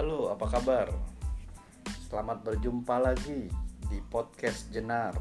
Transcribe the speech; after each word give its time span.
Halo, 0.00 0.32
apa 0.32 0.48
kabar? 0.48 0.88
Selamat 2.08 2.40
berjumpa 2.40 2.96
lagi 3.04 3.52
di 3.84 4.00
podcast 4.08 4.72
Jenar. 4.72 5.12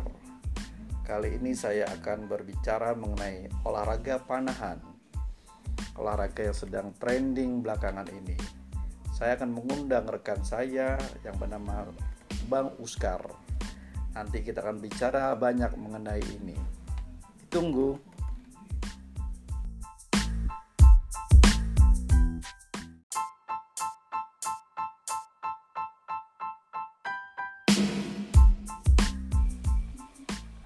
Kali 1.03 1.35
ini 1.35 1.51
saya 1.51 1.83
akan 1.99 2.31
berbicara 2.31 2.95
mengenai 2.95 3.51
olahraga 3.67 4.23
panahan. 4.23 4.79
Olahraga 5.99 6.47
yang 6.47 6.55
sedang 6.55 6.87
trending 6.95 7.59
belakangan 7.59 8.07
ini. 8.23 8.39
Saya 9.11 9.35
akan 9.35 9.51
mengundang 9.51 10.07
rekan 10.07 10.47
saya 10.47 10.95
yang 11.27 11.35
bernama 11.35 11.83
Bang 12.47 12.71
Uskar. 12.79 13.19
Nanti 14.15 14.47
kita 14.47 14.63
akan 14.63 14.79
bicara 14.79 15.35
banyak 15.35 15.75
mengenai 15.75 16.23
ini. 16.39 16.55
Tunggu. 17.51 17.99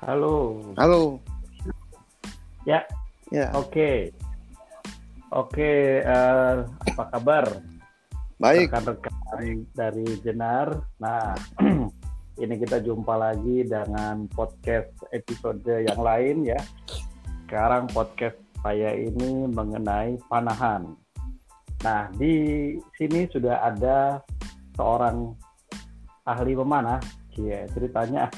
Halo. 0.04 0.60
Halo. 0.76 1.24
Ya. 2.68 2.84
Ya. 3.32 3.56
Oke. 3.56 4.12
Oke, 5.32 6.04
eh, 6.04 6.56
apa 6.68 7.04
kabar? 7.08 7.48
Baik. 8.36 8.68
Rekan-rekan 8.68 9.16
dari, 9.32 9.52
dari 9.72 10.08
Jenar. 10.20 10.76
Nah, 11.00 11.32
ini 12.44 12.56
kita 12.60 12.84
jumpa 12.84 13.16
lagi 13.16 13.64
dengan 13.64 14.28
podcast 14.28 14.92
episode 15.16 15.64
yang 15.64 16.04
lain 16.04 16.52
ya. 16.52 16.60
Sekarang 17.48 17.88
podcast 17.88 18.36
saya 18.60 18.92
ini 19.00 19.48
mengenai 19.48 20.20
panahan. 20.28 21.00
Nah, 21.80 22.12
di 22.20 22.76
sini 23.00 23.24
sudah 23.32 23.72
ada 23.72 24.20
seorang 24.76 25.32
ahli 26.28 26.60
pemanah 26.60 27.23
Iya, 27.38 27.66
ceritanya. 27.74 28.30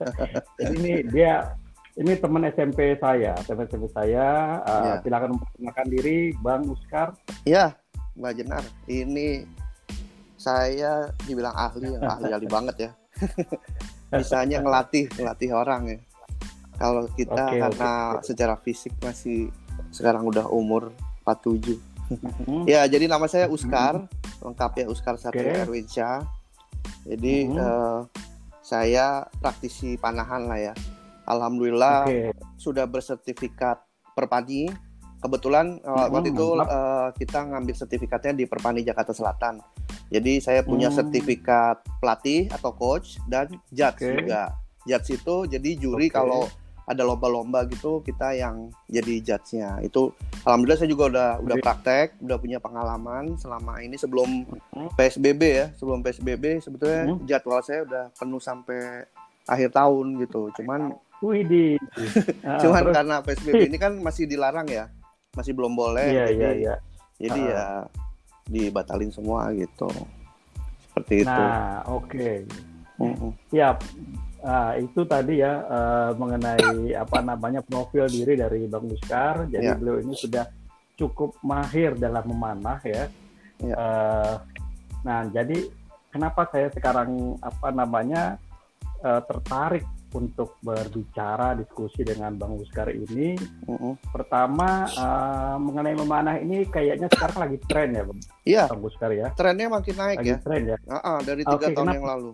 Jadi 0.58 0.74
ini 0.78 0.92
dia 1.10 1.56
ini 1.96 2.12
teman 2.20 2.44
SMP 2.52 2.94
saya, 3.00 3.32
teman 3.48 3.64
SMP 3.66 3.88
saya. 3.90 4.60
Uh, 4.62 4.84
ya. 4.84 4.94
Silakan 5.00 5.30
memperkenalkan 5.36 5.86
diri, 5.88 6.18
Bang 6.44 6.68
Uskar. 6.68 7.16
Iya, 7.48 7.72
Mbak 8.14 8.32
Jenar. 8.36 8.64
Ini 8.84 9.48
saya 10.36 11.08
dibilang 11.24 11.56
ahli, 11.56 11.96
ahli 11.96 12.28
ahli 12.30 12.46
banget 12.46 12.76
ya. 12.78 12.90
Bisanya 14.20 14.62
ngelatih, 14.62 15.08
ngelatih 15.16 15.50
orang 15.56 15.82
ya. 15.90 15.98
Kalau 16.76 17.08
kita 17.16 17.44
okay, 17.48 17.60
karena 17.64 17.92
okay. 18.20 18.24
secara 18.28 18.54
fisik 18.60 18.92
masih 19.00 19.48
sekarang 19.88 20.28
udah 20.28 20.46
umur 20.52 20.92
47. 21.24 21.96
Mm-hmm. 22.06 22.70
ya, 22.70 22.86
jadi 22.86 23.10
nama 23.10 23.26
saya 23.26 23.50
Uskar, 23.50 23.98
mm-hmm. 24.06 24.44
lengkapnya 24.46 24.84
Uskar 24.86 25.16
Satria 25.18 25.56
okay. 25.56 25.64
Erwinsyah. 25.66 26.22
Jadi 27.08 27.34
mm-hmm. 27.50 27.58
uh, 27.58 28.00
saya 28.66 29.22
praktisi 29.38 29.94
panahan 29.94 30.50
lah 30.50 30.58
ya. 30.58 30.74
Alhamdulillah 31.22 32.10
okay. 32.10 32.34
sudah 32.58 32.90
bersertifikat 32.90 33.78
perpani. 34.18 34.66
Kebetulan 35.22 35.78
hmm, 35.78 36.10
waktu 36.10 36.34
itu 36.34 36.58
uh, 36.58 37.14
kita 37.14 37.46
ngambil 37.46 37.74
sertifikatnya 37.74 38.36
di 38.36 38.44
Perpani 38.46 38.82
Jakarta 38.82 39.14
Selatan. 39.14 39.58
Jadi 40.10 40.38
saya 40.38 40.62
punya 40.62 40.90
hmm. 40.90 40.98
sertifikat 40.98 41.82
pelatih 41.98 42.46
atau 42.52 42.74
coach 42.74 43.18
dan 43.26 43.50
judge 43.70 44.02
okay. 44.02 44.22
juga. 44.22 44.54
Judge 44.86 45.18
itu 45.18 45.36
jadi 45.50 45.70
juri 45.78 46.06
okay. 46.10 46.14
kalau 46.14 46.46
ada 46.86 47.02
lomba-lomba 47.02 47.66
gitu 47.66 47.98
kita 48.06 48.30
yang 48.38 48.70
jadi 48.86 49.18
judge-nya 49.18 49.82
itu 49.82 50.14
alhamdulillah 50.46 50.78
saya 50.78 50.90
juga 50.90 51.04
udah 51.10 51.30
udah 51.42 51.56
praktek 51.58 52.14
udah 52.22 52.38
punya 52.38 52.62
pengalaman 52.62 53.34
selama 53.34 53.82
ini 53.82 53.98
sebelum 53.98 54.46
hmm. 54.46 54.94
PSBB 54.94 55.42
ya 55.42 55.66
sebelum 55.74 56.06
PSBB 56.06 56.62
sebetulnya 56.62 57.10
hmm. 57.10 57.26
jadwal 57.26 57.58
saya 57.58 57.82
udah 57.82 58.04
penuh 58.14 58.38
sampai 58.38 59.02
akhir 59.50 59.74
tahun 59.74 60.22
gitu 60.22 60.50
cuman 60.62 60.94
Widih. 61.24 61.80
Ah, 62.44 62.60
cuman 62.60 62.82
terus. 62.86 62.94
karena 62.94 63.16
PSBB 63.24 63.60
ini 63.72 63.78
kan 63.80 63.92
masih 63.98 64.28
dilarang 64.28 64.68
ya 64.68 64.86
masih 65.34 65.52
belum 65.56 65.74
boleh 65.74 66.06
yeah, 66.06 66.28
jadi 66.30 66.38
yeah, 66.38 66.54
yeah. 66.54 66.78
jadi 67.18 67.40
uh. 67.40 67.50
ya 67.50 67.64
dibatalin 68.46 69.10
semua 69.10 69.50
gitu 69.56 69.90
seperti 70.86 71.26
itu 71.26 71.40
nah 71.42 71.82
oke 71.90 72.06
okay. 72.14 72.46
Mm 72.96 73.12
-hmm. 73.12 73.32
ya 73.52 73.76
Nah, 74.46 74.78
itu 74.78 75.02
tadi 75.02 75.42
ya 75.42 75.66
uh, 75.66 76.10
mengenai 76.14 76.94
apa 76.94 77.18
namanya 77.18 77.66
profil 77.66 78.06
diri 78.06 78.38
dari 78.38 78.70
Bang 78.70 78.86
Buskar. 78.86 79.50
Jadi 79.50 79.66
ya. 79.66 79.74
beliau 79.74 79.98
ini 79.98 80.14
sudah 80.14 80.46
cukup 80.94 81.34
mahir 81.42 81.98
dalam 81.98 82.22
memanah 82.30 82.78
ya. 82.86 83.10
ya. 83.58 83.74
Uh, 83.74 84.34
nah, 85.02 85.26
jadi 85.34 85.66
kenapa 86.14 86.46
saya 86.54 86.70
sekarang 86.70 87.34
apa 87.42 87.74
namanya 87.74 88.38
uh, 89.02 89.18
tertarik 89.26 89.82
untuk 90.14 90.56
berbicara 90.62 91.58
diskusi 91.58 92.06
dengan 92.06 92.38
Bang 92.38 92.54
Buskar 92.54 92.94
ini? 92.94 93.34
Uh 93.66 93.74
-uh. 93.74 93.94
Pertama 94.14 94.86
uh, 94.94 95.58
mengenai 95.58 95.98
memanah 95.98 96.38
ini 96.38 96.62
kayaknya 96.70 97.10
sekarang 97.10 97.50
lagi 97.50 97.58
tren 97.66 97.98
ya, 97.98 98.02
Bang. 98.06 98.20
Iya. 98.46 98.64
Bang 98.70 98.80
Buskar 98.80 99.10
ya. 99.10 99.34
Trennya 99.34 99.66
makin 99.66 99.94
naik 99.98 100.22
lagi 100.22 100.30
ya. 100.30 100.38
Tren 100.38 100.62
ya. 100.70 100.78
Uh 100.86 100.96
-uh, 100.96 101.18
dari 101.26 101.42
tiga 101.42 101.66
okay, 101.66 101.74
tahun 101.74 101.82
kenapa? 101.90 101.96
yang 101.98 102.06
lalu. 102.06 102.30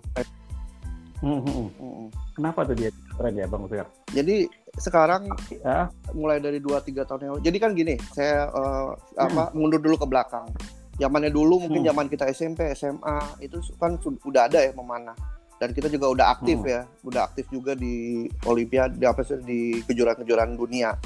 Hmm, 1.22 1.38
hmm, 1.38 1.69
hmm. 1.78 2.06
Kenapa 2.34 2.66
tuh 2.66 2.75
dia 2.75 2.91
keren 3.15 3.38
ya 3.38 3.47
Bang 3.47 3.71
Fir? 3.71 3.87
Jadi 4.10 4.50
sekarang 4.75 5.31
ya. 5.55 5.87
mulai 6.10 6.43
dari 6.43 6.59
2-3 6.59 7.06
tahun 7.06 7.21
yang 7.22 7.33
lalu. 7.38 7.43
Jadi 7.47 7.56
kan 7.62 7.71
gini, 7.78 7.94
saya 8.10 8.50
uh, 8.50 8.99
hmm. 8.99 9.22
apa 9.31 9.43
mundur 9.55 9.78
dulu 9.78 9.94
ke 10.03 10.06
belakang. 10.11 10.50
Zamannya 10.99 11.31
dulu 11.31 11.62
mungkin 11.62 11.87
hmm. 11.87 11.91
zaman 11.94 12.06
kita 12.11 12.27
SMP, 12.34 12.75
SMA 12.75 13.38
itu 13.38 13.62
kan 13.78 13.94
sudah 14.03 14.50
ada 14.50 14.66
ya 14.66 14.75
memanah. 14.75 15.15
Dan 15.62 15.71
kita 15.71 15.87
juga 15.87 16.11
udah 16.11 16.27
aktif 16.34 16.59
hmm. 16.59 16.72
ya, 16.75 16.82
udah 17.06 17.22
aktif 17.31 17.47
juga 17.55 17.78
di 17.78 18.27
Olimpiade, 18.50 18.99
apa 19.06 19.22
sih 19.22 19.38
di 19.47 19.78
kejuaraan-kejuaraan 19.87 20.59
dunia 20.59 20.99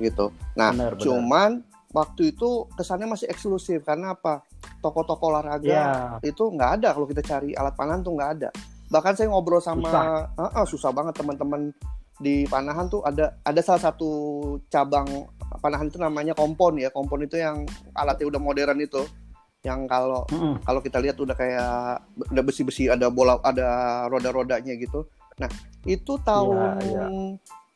gitu. 0.00 0.32
Nah, 0.56 0.72
benar, 0.72 0.96
benar. 0.96 1.04
cuman 1.04 1.50
waktu 1.92 2.32
itu 2.32 2.64
kesannya 2.80 3.12
masih 3.12 3.28
eksklusif 3.28 3.84
karena 3.84 4.16
apa? 4.16 4.40
Toko-toko 4.80 5.28
olahraga 5.28 5.68
ya. 5.68 6.16
itu 6.24 6.40
nggak 6.40 6.80
ada 6.80 6.96
kalau 6.96 7.04
kita 7.04 7.20
cari 7.20 7.52
alat 7.52 7.76
panah 7.76 8.00
tuh 8.00 8.16
nggak 8.16 8.32
ada 8.40 8.48
bahkan 8.90 9.14
saya 9.14 9.30
ngobrol 9.30 9.62
sama 9.62 9.86
susah, 9.86 10.04
uh, 10.34 10.42
uh, 10.42 10.66
susah 10.66 10.90
banget 10.90 11.14
teman-teman 11.14 11.70
di 12.20 12.44
panahan 12.44 12.90
tuh 12.90 13.00
ada 13.00 13.38
ada 13.40 13.60
salah 13.64 13.80
satu 13.80 14.10
cabang 14.68 15.08
panahan 15.62 15.88
itu 15.88 15.96
namanya 15.96 16.36
kompon 16.36 16.76
ya. 16.76 16.92
Kompon 16.92 17.24
itu 17.24 17.40
yang 17.40 17.64
alatnya 17.96 18.28
udah 18.28 18.40
modern 18.42 18.78
itu. 18.82 19.02
Yang 19.64 19.80
kalau 19.88 20.22
mm 20.28 20.36
-hmm. 20.36 20.54
kalau 20.66 20.80
kita 20.84 20.98
lihat 21.00 21.16
udah 21.16 21.36
kayak 21.36 22.04
udah 22.32 22.42
besi-besi 22.44 22.92
ada 22.92 23.08
bola 23.08 23.40
ada 23.40 24.04
roda-rodanya 24.12 24.76
gitu. 24.76 25.08
Nah 25.40 25.48
itu 25.88 26.20
tahun 26.20 26.56
yeah, 26.84 27.08
yeah. 27.08 27.10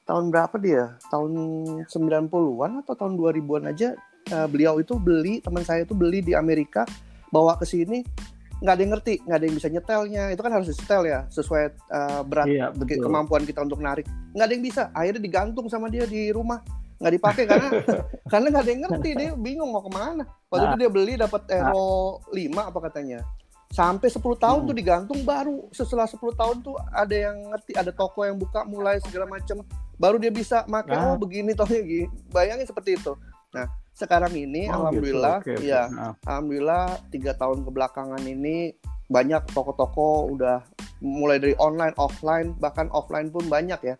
tahun 0.04 0.24
berapa 0.28 0.56
dia? 0.60 1.00
Tahun 1.08 1.30
90-an 1.88 2.70
atau 2.84 2.94
tahun 2.96 3.16
2000-an 3.16 3.64
aja 3.72 3.96
uh, 4.32 4.48
beliau 4.48 4.80
itu 4.80 4.96
beli 4.96 5.40
teman 5.40 5.64
saya 5.64 5.84
itu 5.84 5.96
beli 5.96 6.20
di 6.24 6.32
Amerika 6.32 6.88
bawa 7.28 7.56
ke 7.60 7.66
sini 7.68 8.04
nggak 8.62 8.74
ada 8.74 8.82
yang 8.82 8.92
ngerti 8.94 9.14
nggak 9.24 9.38
ada 9.38 9.46
yang 9.46 9.56
bisa 9.56 9.68
nyetelnya. 9.70 10.24
Itu 10.34 10.42
kan 10.44 10.52
harus 10.54 10.68
disetel 10.70 11.02
ya 11.08 11.20
sesuai 11.30 11.64
uh, 11.90 12.22
berat 12.26 12.46
iya, 12.50 12.66
kemampuan 13.00 13.42
kita 13.48 13.64
untuk 13.64 13.80
narik. 13.80 14.06
Nggak 14.34 14.46
ada 14.46 14.54
yang 14.54 14.64
bisa 14.64 14.82
akhirnya 14.92 15.22
digantung 15.22 15.66
sama 15.66 15.90
dia 15.90 16.04
di 16.06 16.30
rumah. 16.30 16.60
Nggak 17.02 17.12
dipakai 17.18 17.44
karena 17.48 17.68
karena 18.32 18.46
nggak 18.52 18.62
ada 18.62 18.70
yang 18.70 18.82
ngerti 18.86 19.10
dia 19.16 19.30
bingung 19.34 19.70
mau 19.70 19.82
ke 19.82 19.90
mana. 19.90 20.24
Waktu 20.50 20.64
nah, 20.64 20.70
itu 20.74 20.78
dia 20.80 20.90
beli 20.90 21.14
dapat 21.18 21.42
Euro 21.50 22.22
nah. 22.30 22.66
5 22.66 22.70
apa 22.70 22.78
katanya. 22.90 23.20
Sampai 23.74 24.06
10 24.06 24.22
tahun 24.22 24.60
hmm. 24.62 24.68
tuh 24.70 24.76
digantung 24.76 25.20
baru 25.26 25.66
setelah 25.74 26.06
10 26.06 26.20
tahun 26.38 26.56
tuh 26.62 26.78
ada 26.94 27.10
yang 27.14 27.50
ngerti 27.50 27.74
ada 27.74 27.90
toko 27.90 28.22
yang 28.22 28.38
buka 28.38 28.62
mulai 28.62 29.02
segala 29.02 29.26
macam 29.26 29.66
baru 29.98 30.18
dia 30.18 30.30
bisa 30.30 30.66
pakai 30.66 30.94
nah. 30.94 31.14
oh 31.14 31.16
begini 31.18 31.54
tohnya 31.54 31.82
gini 31.82 32.06
bayangin 32.30 32.66
seperti 32.66 32.98
itu 32.98 33.14
nah 33.54 33.66
sekarang 33.94 34.34
ini 34.34 34.66
oh, 34.66 34.90
alhamdulillah 34.90 35.38
gitu. 35.46 35.62
okay, 35.62 35.70
ya 35.70 35.86
nah. 35.86 36.18
alhamdulillah 36.26 36.98
tiga 37.14 37.32
tahun 37.38 37.62
kebelakangan 37.62 38.22
ini 38.26 38.74
banyak 39.06 39.46
toko-toko 39.54 40.34
udah 40.34 40.66
mulai 40.98 41.38
dari 41.38 41.54
online 41.62 41.94
offline 41.94 42.58
bahkan 42.58 42.90
offline 42.90 43.30
pun 43.30 43.46
banyak 43.46 43.78
ya 43.86 43.96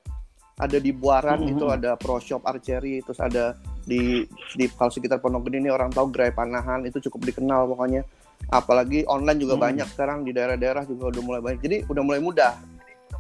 ada 0.59 0.79
di 0.83 0.91
Buaran 0.91 1.43
mm 1.43 1.47
-hmm. 1.47 1.55
itu 1.55 1.65
ada 1.71 1.91
Pro 1.95 2.19
Shop 2.19 2.43
Archery 2.43 3.03
terus 3.07 3.23
ada 3.23 3.55
di 3.87 4.27
di 4.59 4.65
kalau 4.75 4.91
sekitar 4.91 5.23
Pondok 5.23 5.47
Gede 5.47 5.63
ini 5.63 5.71
orang 5.71 5.95
tahu 5.95 6.11
gerai 6.11 6.35
panahan 6.35 6.83
itu 6.87 6.99
cukup 7.07 7.31
dikenal 7.31 7.71
pokoknya 7.71 8.03
apalagi 8.51 9.07
online 9.07 9.39
juga 9.39 9.55
mm. 9.59 9.63
banyak 9.63 9.89
sekarang 9.95 10.27
di 10.27 10.35
daerah-daerah 10.35 10.83
juga 10.91 11.15
udah 11.15 11.23
mulai 11.23 11.41
banyak 11.43 11.61
jadi 11.63 11.77
udah 11.87 12.03
mulai 12.03 12.21
mudah 12.23 12.55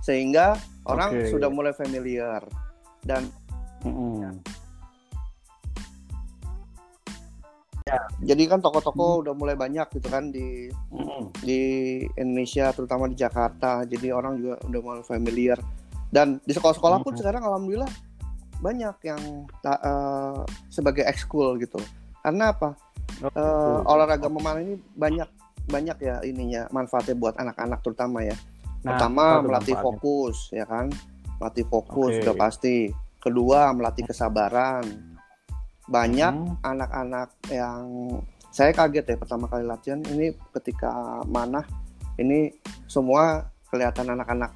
sehingga 0.02 0.58
orang 0.90 1.22
okay. 1.22 1.30
sudah 1.30 1.48
mulai 1.50 1.70
familiar 1.70 2.42
dan 3.06 3.30
mm 3.86 3.94
-hmm 3.94 4.13
Ya. 7.94 8.34
Jadi 8.34 8.42
kan 8.50 8.58
toko-toko 8.58 9.18
hmm. 9.18 9.20
udah 9.26 9.34
mulai 9.38 9.56
banyak 9.56 9.86
gitu 9.94 10.08
kan 10.10 10.34
di 10.34 10.68
hmm. 10.70 11.38
di 11.42 11.60
Indonesia 12.18 12.74
terutama 12.74 13.06
di 13.06 13.16
Jakarta. 13.16 13.86
Jadi 13.86 14.10
orang 14.10 14.38
juga 14.38 14.54
udah 14.66 14.80
mulai 14.82 15.04
familiar. 15.06 15.58
Dan 16.10 16.38
di 16.42 16.52
sekolah-sekolah 16.54 17.02
pun 17.02 17.14
hmm. 17.14 17.20
sekarang 17.22 17.42
alhamdulillah 17.42 17.90
banyak 18.62 18.96
yang 19.04 19.22
uh, 19.66 20.46
sebagai 20.70 21.02
ekskul 21.04 21.58
gitu. 21.58 21.78
Karena 22.22 22.54
apa? 22.54 22.74
Uh, 23.20 23.78
olahraga 23.86 24.26
memanah 24.26 24.64
ini 24.64 24.80
banyak 24.96 25.28
banyak 25.64 25.96
ya 26.02 26.20
ininya 26.26 26.68
manfaatnya 26.72 27.16
buat 27.16 27.36
anak-anak 27.36 27.80
terutama 27.80 28.24
ya. 28.24 28.36
Nah, 28.84 28.96
Pertama 28.96 29.40
melatih 29.40 29.76
fokus 29.80 30.52
ya 30.52 30.68
kan, 30.68 30.92
melatih 31.40 31.64
fokus 31.68 32.16
okay. 32.16 32.20
sudah 32.24 32.36
pasti. 32.36 32.76
Kedua 33.20 33.72
melatih 33.72 34.04
kesabaran. 34.04 35.13
Banyak 35.84 36.34
hmm. 36.34 36.64
anak-anak 36.64 37.28
hmm. 37.44 37.52
yang 37.52 37.84
saya 38.54 38.70
kaget 38.70 39.04
ya 39.10 39.16
pertama 39.18 39.50
kali 39.50 39.66
latihan 39.66 39.98
ini 40.14 40.30
ketika 40.54 41.20
mana 41.26 41.66
ini 42.22 42.54
semua 42.86 43.50
kelihatan 43.66 44.14
anak-anak 44.14 44.54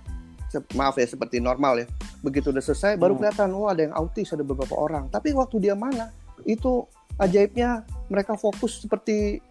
maaf 0.79 0.95
ya 0.97 1.05
seperti 1.05 1.43
normal 1.43 1.83
ya 1.83 1.87
begitu 2.23 2.55
udah 2.55 2.63
selesai 2.63 2.95
baru 2.95 3.19
hmm. 3.19 3.21
kelihatan 3.21 3.49
oh 3.59 3.67
ada 3.67 3.91
yang 3.91 3.95
autis 3.99 4.31
ada 4.31 4.47
beberapa 4.47 4.79
orang 4.79 5.11
tapi 5.11 5.35
waktu 5.35 5.59
dia 5.59 5.75
mana 5.75 6.15
itu 6.47 6.87
ajaibnya 7.19 7.83
mereka 8.07 8.39
fokus 8.39 8.87
seperti 8.87 9.43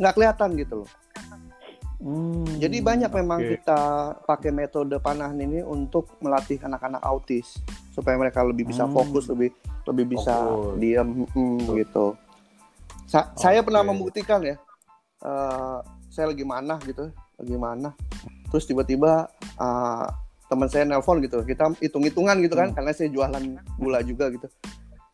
nggak 0.00 0.14
kelihatan 0.16 0.56
gitu 0.56 0.82
loh 0.82 0.88
Hmm, 2.00 2.48
Jadi 2.56 2.80
banyak 2.80 3.12
memang 3.12 3.44
kita 3.44 3.80
pakai 4.24 4.48
metode 4.48 4.96
panahan 5.04 5.36
ini 5.36 5.60
untuk 5.60 6.16
melatih 6.24 6.56
anak-anak 6.64 7.04
autis 7.04 7.60
supaya 7.92 8.16
mereka 8.16 8.40
lebih 8.40 8.72
bisa 8.72 8.88
hmm. 8.88 8.94
fokus, 8.96 9.28
lebih 9.28 9.52
lebih 9.84 10.16
bisa 10.16 10.32
fokus. 10.32 10.80
diam 10.80 11.28
hmm, 11.28 11.76
gitu. 11.76 12.16
Sa 13.04 13.28
okay. 13.28 13.36
Saya 13.36 13.60
pernah 13.60 13.84
membuktikan 13.84 14.40
ya, 14.40 14.56
uh, 15.20 15.84
saya 16.08 16.32
lagi 16.32 16.40
mana 16.40 16.80
gitu, 16.88 17.12
lagi 17.36 17.56
mana, 17.60 17.92
terus 18.48 18.64
tiba-tiba 18.64 19.28
uh, 19.60 20.08
teman 20.48 20.72
saya 20.72 20.88
nelpon 20.88 21.20
gitu, 21.20 21.44
kita 21.44 21.68
hitung-hitungan 21.84 22.40
gitu 22.40 22.56
kan, 22.56 22.72
hmm. 22.72 22.76
karena 22.80 22.90
saya 22.96 23.12
jualan 23.12 23.44
gula 23.76 24.00
juga 24.00 24.32
gitu. 24.32 24.48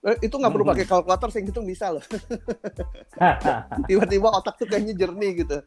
Eh, 0.07 0.15
itu 0.23 0.39
nggak 0.39 0.55
perlu 0.55 0.63
pakai 0.63 0.87
kalkulator 0.87 1.35
saya 1.35 1.43
hitung 1.43 1.67
bisa 1.67 1.91
loh 1.91 2.05
tiba-tiba 3.91 4.31
otak 4.31 4.55
tuh 4.55 4.71
kayaknya 4.71 4.95
jernih 4.95 5.43
gitu 5.43 5.59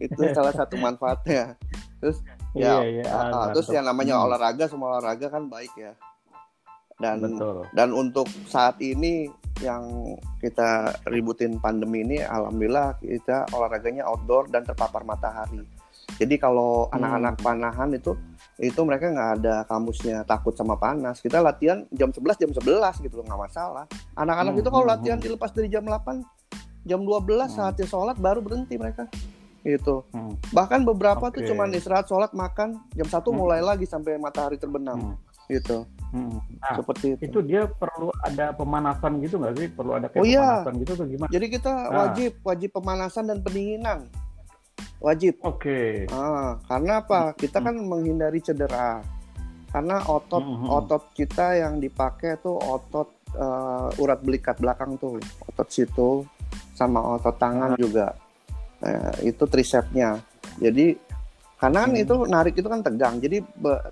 itu 0.00 0.22
salah 0.32 0.56
satu 0.56 0.80
manfaatnya 0.80 1.60
terus 2.00 2.24
ya 2.56 2.80
iya, 2.80 3.04
iya. 3.04 3.28
Uh, 3.28 3.52
terus 3.52 3.68
yang 3.68 3.84
namanya 3.84 4.16
hmm. 4.16 4.24
olahraga 4.32 4.64
semua 4.64 4.96
olahraga 4.96 5.28
kan 5.28 5.44
baik 5.52 5.76
ya 5.76 5.92
dan 7.04 7.20
Betul. 7.20 7.68
dan 7.76 7.92
untuk 7.92 8.24
saat 8.48 8.80
ini 8.80 9.28
yang 9.60 10.16
kita 10.40 10.96
ributin 11.12 11.60
pandemi 11.60 12.00
ini 12.00 12.24
alhamdulillah 12.24 12.96
kita 13.04 13.44
olahraganya 13.52 14.08
outdoor 14.08 14.48
dan 14.48 14.64
terpapar 14.64 15.04
matahari 15.04 15.68
jadi 16.16 16.40
kalau 16.40 16.88
hmm. 16.88 16.96
anak-anak 16.96 17.34
panahan 17.44 17.92
itu 17.92 18.16
itu 18.56 18.80
mereka 18.88 19.12
nggak 19.12 19.30
ada 19.40 19.54
kamusnya 19.68 20.24
takut 20.24 20.56
sama 20.56 20.80
panas. 20.80 21.20
Kita 21.20 21.44
latihan 21.44 21.84
jam 21.92 22.08
11 22.08 22.40
jam 22.40 22.50
11 22.56 23.04
gitu 23.04 23.20
loh 23.20 23.24
nggak 23.28 23.40
masalah. 23.52 23.84
Anak-anak 24.16 24.56
hmm, 24.56 24.60
itu 24.64 24.68
kalau 24.72 24.86
hmm, 24.88 24.94
latihan 24.96 25.18
hmm. 25.20 25.26
dilepas 25.28 25.50
dari 25.52 25.68
jam 25.68 25.84
8 25.84 26.24
jam 26.88 27.00
12 27.04 27.20
hmm. 27.20 27.52
saatnya 27.52 27.86
sholat 27.86 28.16
baru 28.16 28.40
berhenti 28.40 28.80
mereka 28.80 29.04
gitu. 29.66 30.06
Hmm. 30.14 30.38
Bahkan 30.54 30.86
beberapa 30.86 31.28
okay. 31.28 31.42
tuh 31.42 31.52
cuma 31.52 31.66
istirahat 31.68 32.06
sholat 32.06 32.30
makan 32.32 32.80
jam 32.94 33.08
satu 33.10 33.34
hmm. 33.34 33.38
mulai 33.42 33.60
lagi 33.60 33.84
sampai 33.84 34.16
matahari 34.16 34.56
terbenam 34.56 35.12
hmm. 35.12 35.52
gitu. 35.52 35.84
Hmm. 36.14 36.40
Nah, 36.62 36.80
Seperti 36.80 37.18
itu. 37.18 37.22
Itu 37.28 37.38
dia 37.44 37.68
perlu 37.68 38.08
ada 38.24 38.54
pemanasan 38.56 39.20
gitu 39.20 39.36
nggak 39.36 39.54
sih? 39.58 39.68
Perlu 39.68 39.92
ada 39.98 40.06
kayak 40.08 40.22
oh, 40.22 40.26
iya. 40.26 40.64
pemanasan 40.64 40.74
gitu 40.80 40.90
atau 40.96 41.06
gimana? 41.10 41.30
Jadi 41.34 41.46
kita 41.50 41.72
nah. 41.74 41.90
wajib 41.92 42.32
wajib 42.40 42.70
pemanasan 42.72 43.24
dan 43.28 43.38
pendinginan 43.44 44.08
wajib. 45.00 45.40
Oke. 45.44 46.06
Okay. 46.06 46.14
Ah, 46.14 46.56
karena 46.66 47.04
apa? 47.04 47.36
Kita 47.36 47.60
kan 47.60 47.76
menghindari 47.76 48.40
cedera. 48.40 49.00
Karena 49.70 50.00
otot 50.08 50.40
mm 50.40 50.56
-hmm. 50.56 50.68
otot 50.72 51.02
kita 51.12 51.58
yang 51.58 51.76
dipakai 51.82 52.40
tuh 52.40 52.56
otot 52.56 53.12
uh, 53.36 53.92
urat 54.00 54.22
belikat 54.24 54.56
belakang 54.56 54.96
tuh, 54.96 55.20
otot 55.44 55.68
situ 55.68 56.24
sama 56.72 57.00
otot 57.18 57.36
tangan 57.36 57.76
uh. 57.76 57.78
juga. 57.78 58.16
Nah, 58.80 59.12
itu 59.24 59.44
tricepnya. 59.48 60.20
Jadi 60.60 60.96
kanan 61.56 61.96
hmm. 61.96 62.02
itu 62.04 62.14
narik 62.28 62.54
itu 62.56 62.68
kan 62.68 62.84
tegang. 62.84 63.16
Jadi 63.20 63.40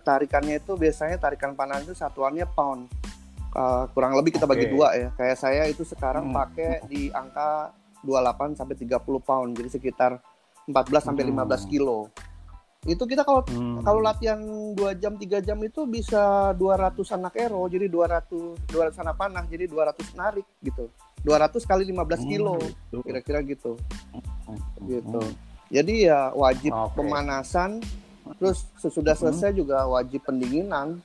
tarikannya 0.05 0.61
itu 0.61 0.77
biasanya 0.77 1.17
tarikan 1.17 1.57
panah 1.57 1.81
itu 1.81 1.97
satuannya 1.97 2.45
pound. 2.53 2.89
Uh, 3.55 3.87
kurang 3.95 4.19
lebih 4.19 4.35
kita 4.35 4.45
bagi 4.45 4.69
dua 4.69 4.93
ya. 4.97 5.09
Kayak 5.17 5.39
saya 5.41 5.63
itu 5.69 5.87
sekarang 5.87 6.29
hmm. 6.31 6.37
pakai 6.37 6.71
di 6.89 7.09
angka 7.13 7.73
28 8.05 8.61
sampai 8.61 8.77
30 8.77 9.01
pound. 9.25 9.51
Jadi 9.57 9.69
sekitar 9.81 10.21
14 10.69 11.07
sampai 11.13 11.25
15 11.29 11.35
hmm. 11.35 11.71
kilo. 11.71 12.09
Itu 12.85 13.09
kita 13.09 13.25
kalau 13.25 13.41
hmm. 13.49 13.81
kalau 13.81 14.01
latihan 14.05 14.41
2 14.77 15.01
jam 15.01 15.17
3 15.17 15.41
jam 15.41 15.59
itu 15.65 15.89
bisa 15.89 16.53
200 16.53 17.01
anak 17.17 17.35
ero, 17.41 17.65
jadi 17.65 17.89
200 17.89 18.29
200 18.69 19.03
anak 19.05 19.17
panah, 19.17 19.45
jadi 19.49 19.65
200 19.65 20.13
narik 20.13 20.45
gitu. 20.61 20.93
200 21.25 21.57
kali 21.65 21.89
15 21.89 22.29
kilo, 22.29 22.61
hmm, 22.61 23.01
kira-kira 23.01 23.41
gitu. 23.41 23.81
Hmm. 24.13 24.61
Gitu. 24.85 25.21
Jadi 25.73 25.95
ya 26.05 26.29
wajib 26.37 26.77
okay. 26.77 26.93
pemanasan, 27.01 27.81
terus 28.37 28.69
sesudah 28.77 29.17
selesai 29.17 29.57
hmm. 29.57 29.59
juga 29.65 29.89
wajib 29.89 30.21
pendinginan. 30.29 31.01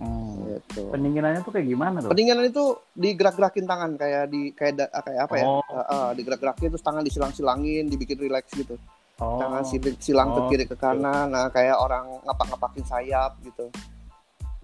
Hmm. 0.00 0.56
Gitu. 0.56 0.82
Pendinginannya 0.88 1.40
tuh 1.44 1.52
kayak 1.52 1.66
gimana 1.68 1.96
tuh? 2.00 2.08
Pendinginan 2.08 2.48
itu 2.48 2.64
digerak-gerakin 2.96 3.68
tangan 3.68 3.90
kayak 4.00 4.32
di 4.32 4.56
kayak 4.56 4.72
da, 4.80 4.86
kayak 4.88 5.20
apa 5.28 5.34
ya? 5.36 5.44
Oh. 5.44 5.60
Uh, 5.68 5.80
uh, 5.84 6.08
digerak-gerakin 6.16 6.72
terus 6.72 6.84
tangan 6.84 7.04
disilang-silangin, 7.04 7.84
dibikin 7.92 8.16
rileks 8.16 8.56
gitu. 8.56 8.80
Oh. 9.20 9.36
Tangan 9.36 9.62
silang 10.00 10.32
oh. 10.32 10.48
ke 10.48 10.56
kiri 10.56 10.64
ke 10.64 10.76
kanan, 10.80 11.28
nah 11.28 11.52
kayak 11.52 11.76
orang 11.76 12.08
ngapak-ngapakin 12.24 12.84
sayap 12.88 13.36
gitu. 13.44 13.68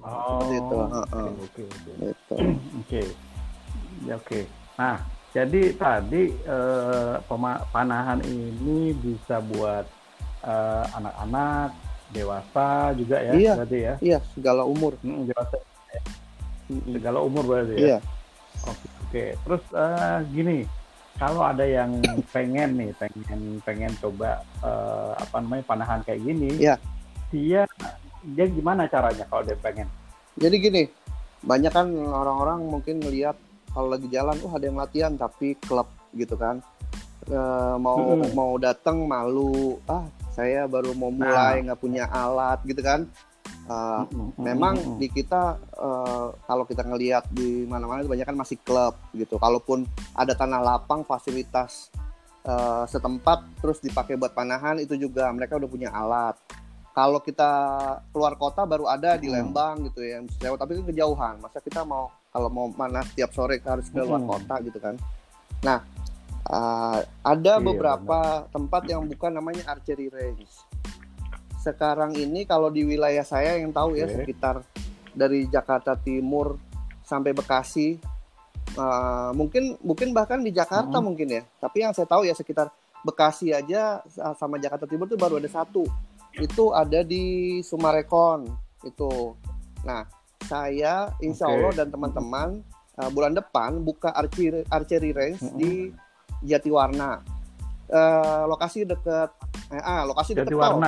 Oh. 0.00 0.40
Seperti 0.40 0.54
itu. 0.56 0.76
Oke, 0.80 1.20
oke, 1.20 1.62
oke. 1.68 1.92
Gitu. 2.00 2.34
Oke. 2.80 3.02
Ya 4.04 4.14
oke. 4.20 4.40
Nah, 4.76 5.00
jadi 5.32 5.62
tadi 5.72 6.32
eh, 6.32 7.14
panahan 7.72 8.20
ini 8.24 8.92
bisa 8.92 9.40
buat 9.40 9.88
eh, 10.44 10.84
anak-anak, 10.96 11.70
dewasa 12.14 12.94
juga 12.94 13.18
ya 13.18 13.32
iya, 13.34 13.52
berarti 13.58 13.78
ya? 13.78 13.94
iya 14.02 14.18
segala 14.34 14.62
umur. 14.62 14.94
Hmm, 15.02 15.26
dewasa. 15.26 15.56
Segala 16.66 17.18
umur 17.22 17.44
berarti 17.46 17.74
ya? 17.74 17.86
Iya. 17.86 17.98
Oke 18.66 18.86
oke. 19.06 19.24
Terus 19.46 19.64
uh, 19.74 20.18
gini 20.30 20.66
kalau 21.16 21.42
ada 21.42 21.64
yang 21.64 21.98
pengen 22.34 22.76
nih 22.76 22.90
pengen 22.98 23.40
pengen 23.64 23.92
coba 23.98 24.42
uh, 24.62 25.16
apa 25.16 25.36
namanya 25.40 25.64
panahan 25.64 26.00
kayak 26.04 26.20
gini 26.20 26.60
iya. 26.60 26.76
dia 27.32 27.64
dia 28.22 28.46
gimana 28.50 28.90
caranya 28.90 29.24
kalau 29.30 29.42
dia 29.46 29.58
pengen? 29.58 29.88
Jadi 30.36 30.56
gini 30.58 30.82
banyak 31.46 31.72
kan 31.72 31.86
orang-orang 31.94 32.66
mungkin 32.66 32.98
ngelihat 32.98 33.38
kalau 33.70 33.92
lagi 33.92 34.08
jalan 34.08 34.34
oh 34.42 34.52
ada 34.56 34.64
yang 34.66 34.78
latihan 34.80 35.12
tapi 35.14 35.54
klub 35.62 35.86
gitu 36.16 36.34
kan. 36.34 36.64
E, 37.26 37.38
mau 37.76 38.16
hmm. 38.16 38.32
mau 38.32 38.54
datang 38.56 39.04
malu 39.04 39.78
ah 39.86 40.06
saya 40.36 40.68
baru 40.68 40.92
mau 40.92 41.08
mulai 41.08 41.64
nah. 41.64 41.72
nggak 41.72 41.78
nah. 41.80 41.84
punya 41.88 42.04
alat 42.12 42.60
gitu 42.68 42.84
kan. 42.84 43.08
Uh, 43.66 44.06
mm-hmm. 44.06 44.42
memang 44.42 44.74
di 44.98 45.10
kita 45.10 45.58
uh, 45.74 46.30
kalau 46.46 46.62
kita 46.62 46.86
ngelihat 46.86 47.26
di 47.34 47.66
mana-mana 47.66 48.02
itu 48.02 48.10
banyak 48.10 48.26
kan 48.28 48.36
masih 48.36 48.60
klub 48.60 48.94
gitu. 49.16 49.40
Kalaupun 49.40 49.88
ada 50.12 50.36
tanah 50.36 50.60
lapang 50.62 51.02
fasilitas 51.02 51.90
uh, 52.46 52.84
setempat 52.86 53.42
terus 53.58 53.82
dipakai 53.82 54.14
buat 54.14 54.36
panahan 54.36 54.78
itu 54.78 54.94
juga 54.94 55.32
mereka 55.32 55.58
udah 55.58 55.70
punya 55.70 55.90
alat. 55.90 56.36
Kalau 56.94 57.20
kita 57.20 57.50
keluar 58.14 58.38
kota 58.40 58.64
baru 58.64 58.88
ada 58.88 59.18
di 59.20 59.28
Lembang 59.28 59.84
gitu 59.88 60.00
ya. 60.00 60.22
Sewa 60.38 60.56
tapi 60.56 60.78
itu 60.78 60.84
kejauhan. 60.86 61.42
Masa 61.42 61.58
kita 61.58 61.82
mau 61.82 62.12
kalau 62.30 62.48
mau 62.52 62.66
mana 62.70 63.02
tiap 63.16 63.34
sore 63.34 63.58
harus 63.64 63.88
ke 63.90 64.00
luar 64.00 64.22
kota 64.26 64.62
gitu 64.62 64.78
kan. 64.78 64.94
Nah 65.64 65.82
Uh, 66.46 67.02
ada 67.26 67.58
iya, 67.58 67.64
beberapa 67.64 68.46
benar. 68.46 68.52
tempat 68.54 68.82
yang 68.86 69.02
bukan 69.10 69.34
namanya 69.34 69.66
archery 69.66 70.06
range. 70.14 70.46
Sekarang 71.58 72.14
ini 72.14 72.46
kalau 72.46 72.70
di 72.70 72.86
wilayah 72.86 73.26
saya 73.26 73.58
yang 73.58 73.74
tahu 73.74 73.98
okay. 73.98 74.06
ya 74.06 74.06
sekitar 74.14 74.56
dari 75.10 75.50
Jakarta 75.50 75.98
Timur 75.98 76.54
sampai 77.02 77.34
Bekasi, 77.34 77.98
uh, 78.78 79.34
mungkin 79.34 79.74
mungkin 79.82 80.14
bahkan 80.14 80.38
di 80.38 80.54
Jakarta 80.54 81.02
hmm. 81.02 81.06
mungkin 81.06 81.28
ya. 81.34 81.42
Tapi 81.58 81.82
yang 81.82 81.90
saya 81.90 82.06
tahu 82.06 82.22
ya 82.22 82.34
sekitar 82.38 82.70
Bekasi 83.02 83.50
aja 83.50 84.02
sama 84.38 84.58
Jakarta 84.62 84.86
Timur 84.86 85.10
itu 85.10 85.18
baru 85.18 85.42
ada 85.42 85.50
satu. 85.50 85.82
Itu 86.38 86.70
ada 86.74 87.02
di 87.02 87.58
Sumarekon 87.66 88.46
itu. 88.86 89.34
Nah 89.82 90.06
saya 90.46 91.10
Insya 91.18 91.50
okay. 91.50 91.54
Allah 91.58 91.72
dan 91.74 91.88
teman-teman 91.90 92.62
uh, 93.02 93.10
bulan 93.10 93.34
depan 93.34 93.82
buka 93.82 94.14
archery 94.14 94.62
archery 94.70 95.10
range 95.10 95.42
hmm. 95.42 95.58
di 95.58 95.72
Jatiwarna. 96.42 97.22
Uh, 97.86 98.50
lokasi 98.50 98.82
dekat 98.82 99.30
eh, 99.70 99.78
ah 99.78 100.02
lokasi 100.02 100.34
dekat 100.34 100.58
tol. 100.58 100.82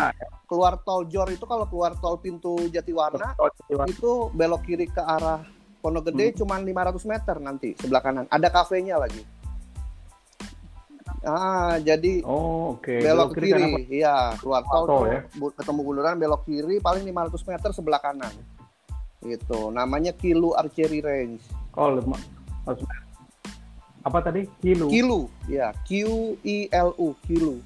Keluar 0.51 0.75
tol 0.83 1.07
Jor 1.07 1.31
itu 1.31 1.47
kalau 1.47 1.69
keluar 1.71 1.95
tol 2.03 2.19
pintu 2.19 2.59
Jatiwarna, 2.75 3.39
Jatiwarna. 3.39 3.87
itu 3.87 4.33
belok 4.35 4.67
kiri 4.67 4.91
ke 4.91 4.99
arah 4.99 5.39
Pondok 5.79 6.11
Gede 6.11 6.35
hmm. 6.35 6.37
cuma 6.43 6.59
500 6.59 6.99
meter 7.07 7.37
nanti 7.39 7.69
sebelah 7.79 8.03
kanan. 8.03 8.27
Ada 8.27 8.51
kafenya 8.51 8.99
lagi. 8.99 9.23
Ah, 11.23 11.79
jadi 11.83 12.23
oh, 12.23 12.79
okay. 12.79 13.03
belok, 13.03 13.35
belok 13.35 13.43
kiri, 13.43 13.51
kiri 13.51 14.03
iya, 14.03 14.35
keluar 14.39 14.63
tol, 14.71 14.87
tol 14.87 15.03
ya? 15.11 15.27
ketemu 15.35 15.81
bundaran 15.83 16.15
belok 16.15 16.47
kiri 16.47 16.79
paling 16.79 17.03
500 17.07 17.51
meter 17.51 17.71
sebelah 17.75 18.01
kanan. 18.03 18.35
Gitu. 19.23 19.71
Namanya 19.71 20.15
Kilu 20.15 20.55
Archery 20.55 21.03
Range. 21.03 21.43
Oh, 21.75 21.95
apa 24.03 24.19
tadi? 24.21 24.47
Kilu. 24.59 24.87
Kilu, 24.89 25.21
ya. 25.47 25.75
Q 25.83 25.91
I 26.43 26.69
L 26.69 26.95
U, 26.97 27.15
Kilu. 27.23 27.59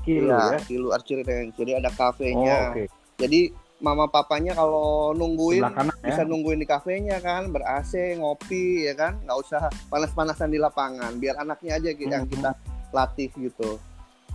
Kilu 0.00 0.28
ya. 0.28 0.56
ya. 0.56 0.60
Kilu 0.60 0.90
Archery 0.90 1.22
Range. 1.22 1.52
Jadi 1.54 1.72
ada 1.74 1.90
kafenya. 1.90 2.70
Oh, 2.70 2.72
oke. 2.72 2.84
Jadi 3.18 3.40
mama 3.80 4.04
papanya 4.06 4.52
kalau 4.52 5.16
nungguin 5.16 5.64
kanan 5.64 5.96
bisa 6.04 6.20
ya. 6.20 6.28
nungguin 6.28 6.60
di 6.60 6.68
kafenya 6.68 7.16
kan 7.16 7.48
ber 7.48 7.64
AC 7.64 8.20
ngopi 8.20 8.84
ya 8.84 8.92
kan 8.92 9.16
nggak 9.24 9.38
usah 9.40 9.72
panas-panasan 9.88 10.52
di 10.52 10.60
lapangan 10.60 11.16
biar 11.16 11.40
anaknya 11.40 11.80
aja 11.80 11.88
gitu 11.88 12.04
yang 12.04 12.28
Mhm. 12.28 12.32
kita 12.36 12.50
latih 12.92 13.32
gitu 13.32 13.80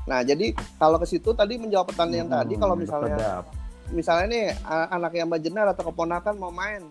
nah 0.10 0.26
jadi 0.26 0.50
kalau 0.82 0.98
ke 0.98 1.06
situ 1.06 1.30
tadi 1.38 1.62
menjawab 1.62 1.94
pertanyaan 1.94 2.26
Hmm, 2.26 2.38
tadi 2.42 2.54
kalau 2.58 2.74
misalnya 2.74 3.46
misalnya 3.90 4.26
nih 4.28 4.46
a- 4.66 4.90
anaknya 4.92 5.30
Mbak 5.30 5.42
Jenar 5.46 5.68
atau 5.70 5.94
keponakan 5.94 6.34
mau 6.42 6.50
main 6.50 6.82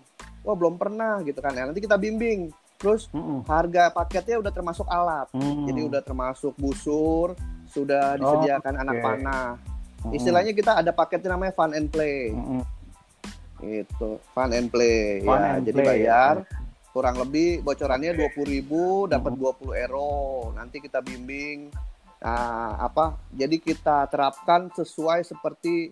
wah 0.47 0.55
belum 0.55 0.79
pernah 0.79 1.27
gitu 1.27 1.43
kan 1.43 1.59
ya 1.59 1.67
nanti 1.67 1.83
kita 1.83 1.99
bimbing 1.99 2.55
terus 2.77 3.07
Mm-mm. 3.11 3.43
harga 3.45 3.89
paketnya 3.89 4.37
udah 4.39 4.51
termasuk 4.51 4.87
alat 4.87 5.27
Hmm. 5.31 5.65
jadi 5.65 5.81
udah 5.85 6.01
termasuk 6.01 6.53
busur 6.55 7.33
sudah 7.67 8.15
Oh, 8.15 8.19
disediakan 8.37 8.75
anak 8.77 8.95
oke. 8.95 9.05
panah 9.05 9.49
Mm-mm. 10.01 10.13
istilahnya 10.13 10.53
kita 10.53 10.79
ada 10.79 10.91
paketnya 10.91 11.33
namanya 11.33 11.53
fun 11.53 11.73
and 11.73 11.89
play 11.89 12.31
Mm-mm. 12.31 12.63
itu 13.61 14.11
fun 14.31 14.51
and 14.51 14.69
play 14.69 15.23
Fun 15.23 15.35
ya 15.35 15.51
and 15.55 15.65
jadi 15.65 15.79
play, 15.79 15.89
bayar 15.89 16.35
ya. 16.39 16.47
kurang 16.91 17.17
lebih 17.17 17.59
bocorannya 17.61 18.13
dua 18.13 18.29
puluh 18.31 18.49
ribu 18.51 18.83
dapat 19.07 19.33
Mhm. 19.33 19.41
20 19.41 19.75
euro 19.81 20.13
nanti 20.53 20.79
kita 20.79 21.01
bimbing 21.01 21.73
nah, 22.17 22.79
apa 22.79 23.17
jadi 23.31 23.57
kita 23.57 24.07
terapkan 24.07 24.69
sesuai 24.71 25.23
seperti 25.23 25.91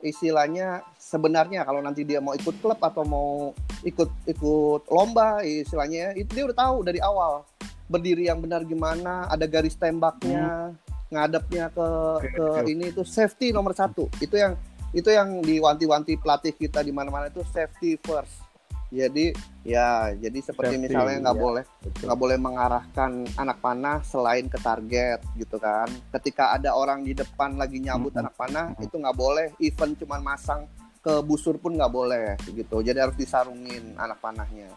istilahnya 0.00 0.82
sebenarnya 0.94 1.62
kalau 1.62 1.80
nanti 1.80 2.02
dia 2.02 2.18
mau 2.18 2.32
ikut 2.32 2.58
klub 2.58 2.76
atau 2.78 3.02
mau 3.02 3.56
ikut 3.84 4.10
ikut 4.26 4.82
lomba 4.88 5.44
istilahnya 5.44 6.16
itu 6.16 6.30
dia 6.32 6.44
udah 6.48 6.58
tahu 6.58 6.76
dari 6.82 6.98
awal 6.98 7.44
berdiri 7.84 8.26
yang 8.26 8.40
benar 8.40 8.64
gimana 8.64 9.28
ada 9.28 9.44
garis 9.44 9.76
tembaknya 9.76 10.72
ngadepnya 11.12 11.68
ke 11.68 11.86
Oke, 12.18 12.28
ke 12.32 12.42
oke. 12.42 12.62
ini 12.66 12.84
itu 12.90 13.04
safety 13.04 13.52
nomor 13.52 13.76
satu 13.76 14.08
itu 14.18 14.34
yang 14.34 14.56
itu 14.90 15.10
yang 15.10 15.42
diwanti-wanti 15.44 16.16
pelatih 16.16 16.56
kita 16.56 16.80
di 16.80 16.90
mana-mana 16.90 17.28
itu 17.28 17.44
safety 17.44 18.00
first 18.00 18.40
jadi 18.88 19.34
ya 19.66 20.14
jadi 20.14 20.38
seperti 20.38 20.78
Safety, 20.78 20.84
misalnya 20.86 21.16
nggak 21.28 21.36
ya. 21.36 21.42
boleh 21.42 21.64
nggak 22.04 22.18
boleh 22.18 22.38
mengarahkan 22.38 23.10
anak 23.34 23.58
panah 23.58 23.98
selain 24.06 24.46
ke 24.46 24.54
target 24.56 25.18
gitu 25.34 25.58
kan 25.58 25.90
ketika 26.14 26.54
ada 26.54 26.70
orang 26.72 27.02
di 27.02 27.10
depan 27.10 27.58
lagi 27.58 27.82
nyambut 27.82 28.14
Mhm. 28.14 28.20
anak 28.22 28.34
panah 28.38 28.66
Mhm. 28.78 28.84
itu 28.86 28.94
nggak 28.96 29.16
boleh 29.18 29.46
even 29.58 29.90
cuman 29.98 30.20
masang 30.22 30.62
ke 31.04 31.20
busur 31.20 31.54
pun 31.56 31.76
nggak 31.76 31.92
boleh 31.92 32.32
gitu 32.42 32.80
jadi 32.80 33.04
harus 33.04 33.14
disarungin 33.14 33.92
anak 33.94 34.16
panahnya 34.18 34.72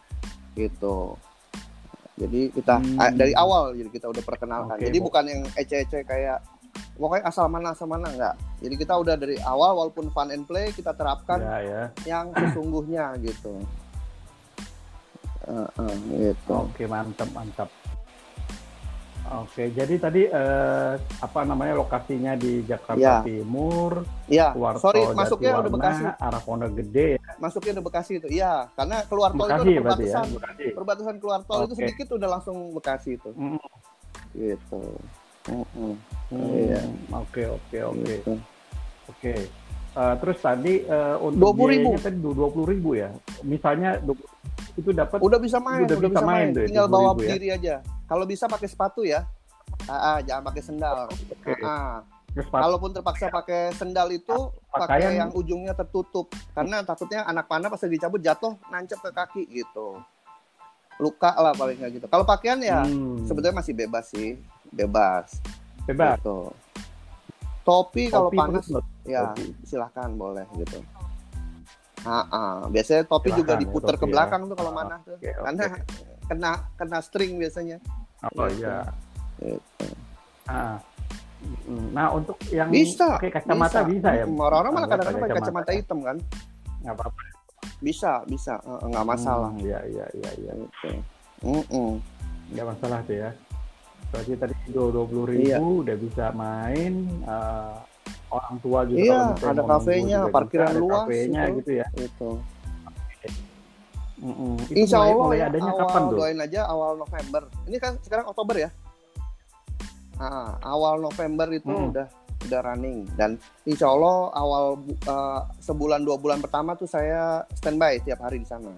gitu 0.53 1.15
jadi 2.13 2.51
kita 2.51 2.75
Hmm. 2.77 2.99
eh, 2.99 3.11
dari 3.13 3.33
awal 3.33 3.71
jadi 3.71 3.87
kita 3.87 4.07
udah 4.07 4.21
perkenalkan 4.21 4.75
Oke, 4.75 4.85
jadi 4.85 4.97
Bu. 4.97 5.05
bukan 5.07 5.23
yang 5.23 5.41
ece-ece 5.55 6.03
kayak 6.03 6.43
pokoknya 6.93 7.23
asal 7.25 7.45
mana 7.45 7.71
asal 7.71 7.85
mana 7.85 8.09
nggak 8.09 8.35
jadi 8.59 8.75
kita 8.75 8.93
udah 8.93 9.15
dari 9.15 9.37
awal 9.39 9.77
walaupun 9.77 10.09
fun 10.09 10.29
and 10.29 10.43
play 10.43 10.69
kita 10.69 10.91
terapkan 10.91 11.39
Ya, 11.39 11.57
ya. 11.61 11.83
yang 12.05 12.29
sesungguhnya 12.31 13.15
gitu 13.17 13.63
Eh, 15.47 15.63
eh, 15.79 15.95
gitu 16.27 16.51
Oke, 16.51 16.83
mantap, 16.85 17.31
mantap. 17.31 17.71
Oke, 19.27 19.75
jadi 19.75 19.95
tadi 19.99 20.23
eh, 20.23 20.93
apa 21.19 21.39
namanya 21.43 21.75
lokasinya 21.75 22.31
di 22.33 22.63
Jakarta 22.63 22.95
Ya. 22.97 23.19
Timur, 23.19 24.07
ya 24.25 24.55
keluar 24.55 24.79
sorry 24.79 25.03
masuknya 25.11 25.59
udah 25.59 25.67
Jatiwarna, 25.67 25.75
Bekasi 25.75 26.03
arah 26.17 26.41
Pondok 26.41 26.71
Gede 26.79 27.07
ya. 27.19 27.31
masuknya 27.35 27.71
udah 27.75 27.85
Bekasi 27.91 28.11
itu 28.17 28.27
iya 28.31 28.71
karena 28.71 29.03
keluar 29.03 29.31
tol 29.31 29.43
itu 29.43 29.51
Bekasi 29.51 29.59
ada 29.59 29.59
berarti 29.59 29.75
ya, 29.75 29.83
perbatasan 29.83 30.27
Bekasi. 30.31 30.65
perbatasan 30.71 31.15
keluar 31.19 31.39
tol 31.43 31.59
itu 31.59 31.67
Oke. 31.67 31.79
sedikit 31.83 32.07
udah 32.15 32.29
langsung 32.31 32.57
Bekasi 32.71 33.09
itu 33.15 33.29
Mm, 33.35 33.59
gitu 34.33 34.81
Iya. 36.31 36.81
Oke, 37.13 37.43
oke, 37.47 37.77
oke. 37.81 38.03
Gitu. 38.03 38.33
Oke. 39.07 39.33
Eh, 39.89 40.15
terus 40.19 40.37
tadi 40.37 40.83
eh, 40.83 41.15
untuk 41.17 41.55
20.000. 41.55 41.55
biayanya 41.57 41.99
tadi 41.99 42.17
dua 42.19 42.47
puluh 42.47 42.67
ribu 42.67 42.89
ya. 42.93 43.09
Misalnya 43.41 43.95
itu 44.75 44.91
dapat 44.91 45.17
udah 45.17 45.39
bisa 45.39 45.57
main 45.57 45.83
Udah 45.83 45.95
udah, 45.95 45.97
bisa 46.03 46.11
bisa, 46.13 46.21
main 46.21 46.37
main, 46.43 46.53
tuh 46.53 46.61
ya, 46.61 46.67
tinggal 46.67 46.87
bawa 46.87 47.11
20.000 47.11 47.15
ya? 47.15 47.15
berdiri 47.17 47.47
aja 47.49 47.75
kalau 48.07 48.23
bisa 48.23 48.47
pakai 48.47 48.65
sepatu 48.65 49.03
ya 49.03 49.27
ah, 49.85 50.15
ah, 50.15 50.17
jangan 50.19 50.43
pakai 50.45 50.61
sendal 50.61 51.05
Oke. 51.07 51.53
Ah, 51.61 51.67
ah. 51.67 51.93
kalaupun 52.49 52.91
terpaksa 52.91 53.27
pakai 53.27 53.73
sendal 53.73 54.07
itu 54.09 54.35
pakai 54.67 54.79
pakaian 54.97 55.13
yang 55.17 55.29
ujungnya 55.31 55.73
tertutup 55.73 56.27
karena 56.51 56.81
takutnya 56.81 57.23
anak 57.23 57.45
panah 57.45 57.67
pas 57.67 57.77
lagi 57.77 57.97
cabut 57.97 58.19
jatuh 58.19 58.55
nancep 58.67 58.97
ke 58.97 59.11
kaki 59.11 59.43
gitu 59.53 59.99
luka 60.97 61.29
lah 61.31 61.53
paling 61.53 61.77
nggak 61.77 61.91
gitu 61.93 62.05
kalau 62.07 62.23
pakaian 62.23 62.57
ya 62.57 62.81
Hmm, 62.81 63.21
sebetulnya 63.23 63.55
masih 63.55 63.73
bebas 63.75 64.05
sih 64.07 64.33
bebas 64.67 65.37
bebas. 65.85 66.17
gitu 66.17 66.49
topi 67.61 68.07
kalau 68.07 68.31
Topi 68.31 68.37
panas 68.37 68.65
terus, 68.65 68.85
ya 69.03 69.21
topi. 69.27 69.45
silahkan 69.63 70.09
boleh 70.09 70.47
gitu 70.57 70.79
Ah, 71.99 72.23
ah. 72.29 72.55
biasanya 72.65 73.03
topi 73.03 73.29
juga 73.29 73.51
Silahkan 73.51 73.57
ya, 73.57 73.61
diputer 73.67 73.93
ke 73.93 74.05
ya. 74.05 74.11
belakang 74.13 74.41
tuh 74.47 74.55
kalau 74.55 74.71
Ah, 74.71 74.77
mana 74.77 74.95
tuh 75.01 75.13
oke, 75.13 75.27
oke. 75.27 75.43
karena 75.43 75.63
kena 76.27 76.51
kena 76.75 76.99
string 76.99 77.35
biasanya 77.35 77.77
Oh 78.27 78.45
Gitu. 78.45 78.61
iya. 78.61 78.83
Gitu. 79.37 79.85
Ah. 80.45 80.77
Mm, 81.63 81.93
Nah 81.93 82.09
untuk 82.11 82.33
yang 82.49 82.67
bisa 82.67 83.15
pakai 83.15 83.29
kacamata 83.31 83.85
bisa, 83.85 84.09
ya? 84.11 84.25
Mm, 84.25 84.35
orang-orang 84.37 84.71
malah 84.73 84.83
Ah, 84.83 84.91
kadang-kadang 84.91 85.21
pakai 85.21 85.31
kacamata. 85.31 85.45
kacamata 85.45 85.71
hitam 85.71 85.99
kan 86.01 86.17
Nggak 86.81 86.93
apa-apa. 86.93 87.21
bisa 87.77 88.11
bisa 88.25 88.53
Eh, 88.59 88.85
nggak 88.85 89.05
masalah 89.05 89.51
Hmm, 89.53 89.61
Iya 89.61 89.79
iya 89.85 90.05
iya 90.13 90.31
iya. 90.35 90.51
Gitu. 90.55 90.89
Mm-mm. 91.43 91.89
Nggak 92.49 92.65
masalah 92.67 92.99
tuh 93.03 93.15
ya. 93.17 93.29
Berarti 94.07 94.33
tadi 94.33 94.53
dua 94.67 95.05
puluh 95.05 95.25
ribu 95.27 95.45
Iya. 95.45 95.57
udah 95.61 95.95
bisa 95.95 96.25
main. 96.33 96.93
eh, 97.21 97.75
orang 98.27 98.55
tua 98.59 98.83
juga 98.83 98.99
Iya, 98.99 99.19
ada 99.39 99.61
kafenya, 99.63 100.19
parkiran 100.27 100.67
bisa, 100.67 100.73
ada 100.73 100.81
luas 100.81 100.99
kafenya 101.05 101.41
gitu. 101.45 101.55
gitu 101.55 101.71
ya. 101.75 101.87
Gitu. 101.93 102.29
Mm-mm. 104.17 104.57
Insya 104.71 104.97
mulai, 104.97 105.07
Allah 105.07 105.23
mulai 105.23 105.37
ya, 105.37 105.45
adanya 105.47 105.71
awal 105.71 105.81
kapan 105.83 106.01
tuh? 106.03 106.15
doain 106.15 106.39
aja 106.39 106.61
awal 106.65 106.91
November. 106.97 107.41
Ini 107.63 107.77
kan 107.77 107.93
sekarang 108.01 108.25
Oktober 108.25 108.55
ya. 108.57 108.69
Nah, 110.17 110.57
awal 110.59 110.97
November 110.99 111.47
itu 111.51 111.67
Hmm. 111.67 111.93
udah 111.93 112.07
udah 112.39 112.59
running 112.63 113.01
dan 113.13 113.33
Insya 113.63 113.87
Allah 113.87 114.29
awal 114.31 114.65
eh, 114.87 115.41
sebulan 115.59 116.01
dua 116.01 116.17
bulan 116.17 116.37
pertama 116.37 116.73
tuh 116.73 116.85
saya 116.85 117.45
standby 117.51 117.97
tiap 117.99 118.19
hari 118.19 118.41
di 118.41 118.47
sana. 118.47 118.73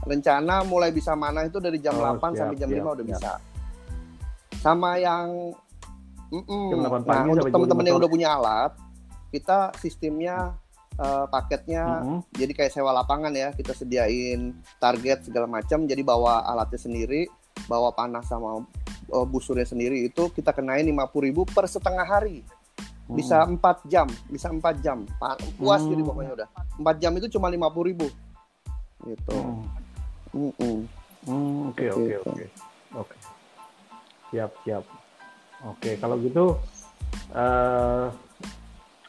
Rencana 0.00 0.62
mulai 0.62 0.90
bisa 0.90 1.14
mana 1.14 1.42
itu 1.42 1.58
dari 1.58 1.80
jam 1.80 1.96
Oh, 1.96 2.04
8 2.12 2.36
sampai 2.36 2.54
siap, 2.54 2.60
jam 2.60 2.68
siap, 2.68 2.78
5 2.78 2.92
udah 2.92 3.04
siap. 3.04 3.10
bisa. 3.10 3.32
Sama 4.60 4.90
yang. 4.96 5.54
Jam 6.30 6.78
8 6.78 7.02
nah 7.04 7.22
untuk 7.24 7.40
sampai 7.40 7.52
teman-teman 7.52 7.82
5 7.82 7.88
yang 7.88 7.96
udah 7.96 8.10
punya 8.10 8.28
alat, 8.32 8.72
kita 9.30 9.58
sistemnya 9.78 10.36
eh, 10.94 11.26
paketnya 11.26 11.82
Mm-mm. 12.00 12.18
jadi 12.30 12.52
kayak 12.52 12.72
sewa 12.72 12.90
lapangan 12.92 13.30
ya 13.30 13.50
kita 13.50 13.72
sediain 13.72 14.52
target 14.76 15.24
segala 15.24 15.46
macam 15.46 15.84
jadi 15.84 16.00
bawa 16.00 16.44
alatnya 16.44 16.80
sendiri 16.80 17.26
bawa 17.64 17.90
panah 17.90 18.20
sama 18.20 18.60
uh, 19.08 19.26
busurnya 19.26 19.64
sendiri 19.64 20.04
itu 20.04 20.28
kita 20.28 20.50
kenain 20.50 20.84
50.000 20.84 21.10
per 21.46 21.64
setengah 21.64 22.02
hari 22.02 22.42
bisa 23.06 23.44
empat 23.44 23.84
jam 23.84 24.08
bisa 24.26 24.48
empat 24.48 24.80
jam 24.80 25.04
puas 25.54 25.80
Hmm. 25.80 25.92
jadi 25.92 26.02
pokoknya 26.02 26.32
udah 26.34 26.48
empat 26.76 26.96
jam 26.98 27.12
itu 27.14 27.28
cuma 27.30 27.48
50.000 27.48 28.10
gitu 29.04 29.36
Hmm. 29.36 29.62
Mm-mm. 30.34 30.76
Hmm, 31.24 31.70
Oke 31.70 31.88
oke 31.88 32.04
Gitu. 32.04 32.26
oke 32.26 32.44
oke. 32.96 33.16
Siap 34.28 34.50
siap. 34.60 34.84
Oke 35.64 35.94
kalau 35.96 36.18
gitu 36.18 36.58
eh 37.30 38.04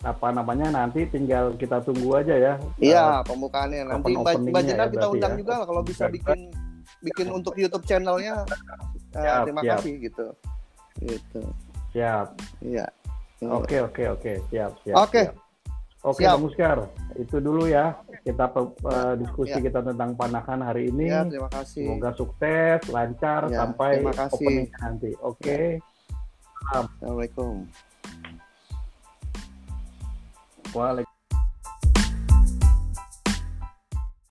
apa 0.05 0.29
namanya 0.29 0.69
nanti 0.69 1.09
tinggal 1.09 1.57
kita 1.57 1.81
tunggu 1.81 2.13
aja 2.21 2.35
ya. 2.37 2.53
iya 2.77 3.25
pembukaannya 3.25 3.89
nanti 3.89 4.13
open 4.13 4.53
Mbak 4.53 4.61
Jenar 4.63 4.87
ya 4.87 4.93
kita 4.93 5.07
undang 5.09 5.33
ya. 5.33 5.39
juga 5.41 5.53
lah 5.57 5.65
kalau 5.65 5.81
bisa 5.81 6.05
bikin 6.13 6.39
bikin 7.01 7.27
untuk 7.33 7.57
YouTube 7.57 7.83
channelnya 7.83 8.45
Uh, 9.15 9.23
Siap, 9.23 9.47
terima 9.47 9.61
siap. 9.63 9.79
kasih 9.79 9.93
gitu 10.11 10.25
gitu 10.99 11.41
Siap. 11.95 12.27
iya. 12.59 12.83
Oke 13.47 13.79
oke 13.79 14.03
oke 14.11 14.33
siap 14.51 14.75
siap. 14.83 14.95
Oke. 14.99 15.23
siap. 15.23 15.35
Oke. 16.05 16.21
Bang 16.21 16.43
Muskar, 16.43 16.77
itu 17.15 17.39
dulu 17.39 17.65
ya 17.65 17.95
kita 18.21 18.45
eh, 18.51 19.13
diskusi 19.17 19.55
Ya. 19.55 19.63
kita 19.63 19.79
tentang 19.81 20.13
panahan 20.13 20.59
hari 20.61 20.91
ini. 20.93 21.07
ya 21.09 21.23
terima 21.25 21.47
kasih 21.47 21.87
Semoga 21.87 22.11
sukses, 22.13 22.79
lancar 22.91 23.41
Ya, 23.47 23.57
sampai 23.63 24.03
terima 24.03 24.13
kasih. 24.13 24.35
opening 24.35 24.67
nanti. 24.83 25.09
Oke. 25.23 25.59
Assalamualaikum 26.75 27.65
Guadalajara. 30.75 31.14